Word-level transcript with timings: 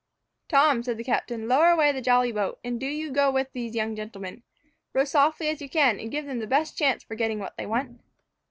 "Tom," 0.49 0.81
said 0.81 0.97
the 0.97 1.03
captain, 1.03 1.47
"lower 1.47 1.69
away 1.69 1.91
the 1.91 2.01
jolly 2.01 2.31
boat, 2.31 2.57
and 2.63 2.79
do 2.79 2.87
you 2.87 3.11
go 3.11 3.29
with 3.29 3.49
these 3.53 3.75
young 3.75 3.95
gentlemen. 3.95 4.41
Row 4.93 5.05
softly 5.05 5.47
as 5.47 5.61
you 5.61 5.69
can, 5.69 5.99
and 5.99 6.09
give 6.09 6.25
them 6.25 6.39
the 6.39 6.47
best 6.47 6.75
chance 6.75 7.03
for 7.03 7.13
getting 7.13 7.37
what 7.37 7.55
they 7.55 7.67
want." 7.67 8.01